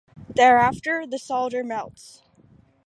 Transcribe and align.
Thereafter, 0.27 1.05
the 1.05 1.19
solder 1.19 1.63
melts. 1.63 2.23